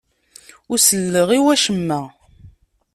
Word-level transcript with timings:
Ur 0.71 0.79
selleɣ 0.81 1.29
i 1.37 1.39
wacemma. 1.43 2.01